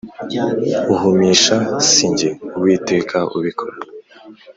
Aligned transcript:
Uhumisha 0.93 1.57
si 1.89 2.07
jye 2.17 2.29
uwiteka 2.57 3.17
ubikora 3.37 3.75